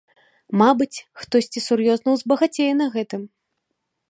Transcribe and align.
Мабыць, 0.61 1.03
хтосьці 1.23 1.63
сур'ёзна 1.67 2.09
ўзбагацее 2.17 2.71
на 2.83 2.87
гэтым. 2.97 3.21